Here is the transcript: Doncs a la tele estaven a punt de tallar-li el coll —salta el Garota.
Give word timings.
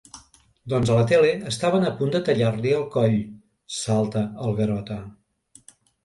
Doncs 0.71 0.91
a 0.91 0.95
la 0.99 1.01
tele 1.09 1.33
estaven 1.49 1.83
a 1.89 1.91
punt 1.99 2.13
de 2.15 2.21
tallar-li 2.29 2.71
el 2.77 2.85
coll 2.95 3.13
—salta 3.75 4.23
el 4.47 4.57
Garota. 4.61 4.97